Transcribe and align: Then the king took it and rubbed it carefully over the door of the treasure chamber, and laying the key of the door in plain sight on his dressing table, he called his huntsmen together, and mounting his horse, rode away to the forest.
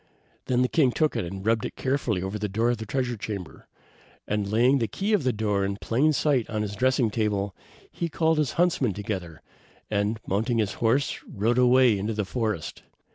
Then 0.45 0.63
the 0.63 0.67
king 0.67 0.91
took 0.91 1.15
it 1.15 1.25
and 1.25 1.45
rubbed 1.45 1.63
it 1.63 1.75
carefully 1.75 2.23
over 2.23 2.39
the 2.39 2.49
door 2.49 2.71
of 2.71 2.77
the 2.79 2.87
treasure 2.87 3.15
chamber, 3.15 3.67
and 4.27 4.51
laying 4.51 4.79
the 4.79 4.87
key 4.87 5.13
of 5.13 5.23
the 5.23 5.31
door 5.31 5.63
in 5.63 5.77
plain 5.77 6.11
sight 6.11 6.49
on 6.49 6.63
his 6.63 6.75
dressing 6.75 7.11
table, 7.11 7.55
he 7.91 8.09
called 8.09 8.39
his 8.39 8.53
huntsmen 8.53 8.95
together, 8.95 9.43
and 9.91 10.19
mounting 10.25 10.57
his 10.57 10.73
horse, 10.81 11.23
rode 11.25 11.59
away 11.59 12.01
to 12.01 12.13
the 12.15 12.25
forest. 12.25 12.81